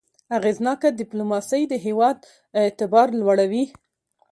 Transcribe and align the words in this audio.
اغېزناکه 0.37 0.87
ډيپلوماسي 0.99 1.61
د 1.67 1.73
هېواد 1.85 2.17
اعتبار 2.61 3.07
لوړوي. 3.19 3.65